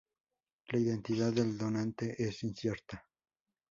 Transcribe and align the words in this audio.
La 0.69 0.79
identidad 0.79 1.31
del 1.31 1.59
donante 1.59 2.15
es 2.17 2.41
incierta. 2.41 3.05